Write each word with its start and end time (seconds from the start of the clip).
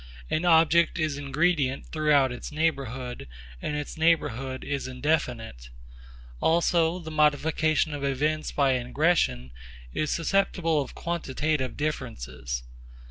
An 0.31 0.45
object 0.45 0.97
is 0.97 1.15
ingredient 1.19 1.85
throughout 1.91 2.31
its 2.31 2.51
neighbourhood, 2.51 3.27
and 3.61 3.75
its 3.75 3.97
neighbourhood 3.97 4.63
is 4.63 4.87
indefinite. 4.87 5.69
Also 6.39 6.97
the 6.97 7.11
modification 7.11 7.93
of 7.93 8.03
events 8.03 8.51
by 8.51 8.73
ingression 8.73 9.51
is 9.93 10.09
susceptible 10.09 10.81
of 10.81 10.95
quantitative 10.95 11.77
differences. 11.77 12.63